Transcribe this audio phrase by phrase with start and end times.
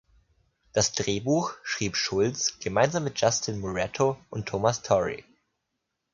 [0.73, 5.23] Das Drehbuch schrieb Schultz gemeinsam mit Justin Moretto und Thomas Torrey.